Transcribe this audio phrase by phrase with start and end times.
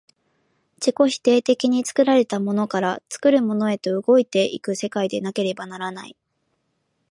[0.77, 6.17] 自己否定的に作られたものから作るものへと動いて行く世界でなければならない。